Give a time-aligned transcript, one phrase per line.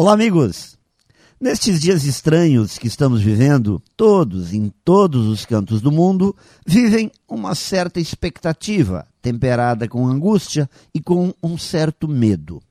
[0.00, 0.78] Olá, amigos!
[1.40, 7.52] Nestes dias estranhos que estamos vivendo, todos, em todos os cantos do mundo, vivem uma
[7.56, 12.62] certa expectativa, temperada com angústia e com um certo medo.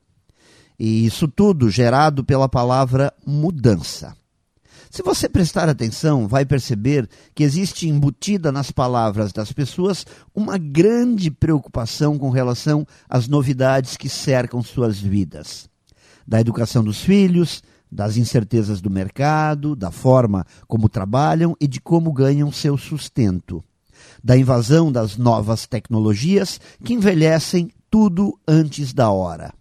[0.78, 4.16] E isso tudo gerado pela palavra mudança.
[4.90, 11.30] Se você prestar atenção, vai perceber que existe embutida nas palavras das pessoas uma grande
[11.30, 15.68] preocupação com relação às novidades que cercam suas vidas
[16.28, 22.12] da educação dos filhos, das incertezas do mercado, da forma como trabalham e de como
[22.12, 23.64] ganham seu sustento,
[24.22, 29.54] da invasão das novas tecnologias que envelhecem tudo antes da hora.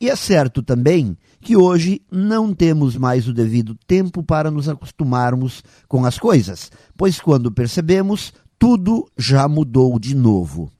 [0.00, 5.64] E é certo também que hoje não temos mais o devido tempo para nos acostumarmos
[5.88, 10.70] com as coisas, pois quando percebemos, tudo já mudou de novo.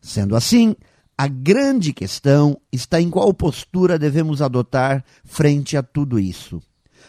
[0.00, 0.74] Sendo assim,
[1.18, 6.62] a grande questão está em qual postura devemos adotar frente a tudo isso.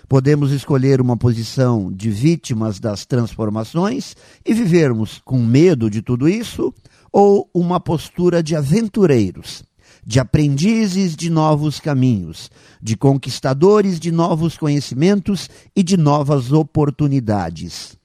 [0.08, 6.74] Podemos escolher uma posição de vítimas das transformações e vivermos com medo de tudo isso,
[7.12, 9.64] ou uma postura de aventureiros,
[10.04, 12.50] de aprendizes de novos caminhos,
[12.82, 17.99] de conquistadores de novos conhecimentos e de novas oportunidades.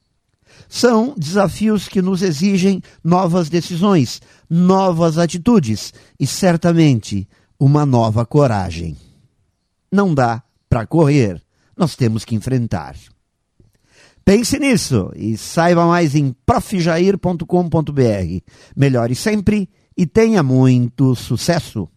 [0.68, 8.96] São desafios que nos exigem novas decisões, novas atitudes e certamente uma nova coragem.
[9.90, 11.40] Não dá para correr,
[11.76, 12.96] nós temos que enfrentar.
[14.24, 17.42] Pense nisso e saiba mais em profjair.com.br.
[18.74, 21.88] Melhore sempre e tenha muito sucesso!